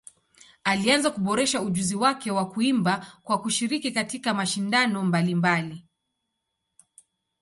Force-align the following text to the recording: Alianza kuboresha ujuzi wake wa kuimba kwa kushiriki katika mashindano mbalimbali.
Alianza 0.63 1.11
kuboresha 1.11 1.61
ujuzi 1.61 1.95
wake 1.95 2.31
wa 2.31 2.49
kuimba 2.49 3.19
kwa 3.23 3.41
kushiriki 3.41 3.91
katika 3.91 4.33
mashindano 4.33 5.03
mbalimbali. 5.03 5.85